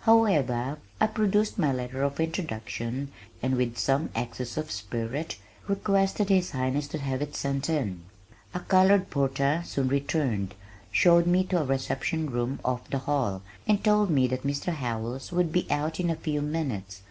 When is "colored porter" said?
8.60-9.60